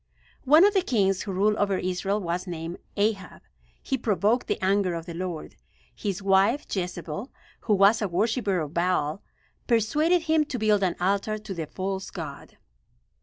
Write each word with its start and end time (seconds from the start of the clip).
One 0.45 0.65
of 0.65 0.73
the 0.73 0.81
kings 0.81 1.21
who 1.21 1.31
ruled 1.31 1.57
over 1.57 1.77
Israel 1.77 2.19
was 2.19 2.47
named 2.47 2.79
Ahab. 2.97 3.43
He 3.83 3.99
provoked 3.99 4.47
the 4.47 4.59
anger 4.59 4.95
of 4.95 5.05
the 5.05 5.13
Lord. 5.13 5.55
His 5.93 6.23
wife, 6.23 6.65
Jezebel, 6.75 7.31
who 7.59 7.75
was 7.75 8.01
a 8.01 8.07
worshiper 8.07 8.61
of 8.61 8.73
Baal, 8.73 9.21
persuaded 9.67 10.23
him 10.23 10.43
to 10.45 10.57
build 10.57 10.81
an 10.81 10.95
altar 10.99 11.37
to 11.37 11.53
the 11.53 11.67
false 11.67 12.09
god. 12.09 12.57